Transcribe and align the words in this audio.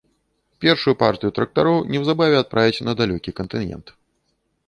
Першую 0.63 0.93
партыю 1.01 1.31
трактароў 1.39 1.77
неўзабаве 1.95 2.35
адправяць 2.43 2.83
на 2.87 2.91
далёкі 3.01 3.37
кантынент. 3.41 3.85